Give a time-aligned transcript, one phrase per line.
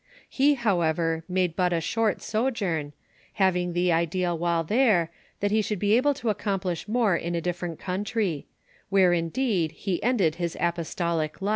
[0.27, 2.93] He, however, made but a short sojourn,
[3.33, 7.35] hay ing the idea while there that he should be able to accomplish more in
[7.35, 8.45] a different oountryi
[8.89, 11.49] where indeed he ended his apostolic life.